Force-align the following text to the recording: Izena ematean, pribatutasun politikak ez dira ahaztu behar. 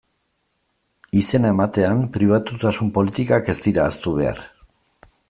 Izena 1.19 1.51
ematean, 1.55 2.01
pribatutasun 2.17 2.91
politikak 2.97 3.55
ez 3.55 3.59
dira 3.67 3.85
ahaztu 3.85 4.19
behar. 4.21 4.45